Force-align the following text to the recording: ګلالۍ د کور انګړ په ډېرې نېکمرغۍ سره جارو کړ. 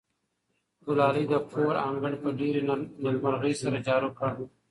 ګلالۍ 0.85 1.25
د 1.31 1.33
کور 1.51 1.73
انګړ 1.87 2.13
په 2.21 2.29
ډېرې 2.39 2.61
نېکمرغۍ 3.03 3.53
سره 3.61 3.77
جارو 3.87 4.09
کړ. 4.19 4.33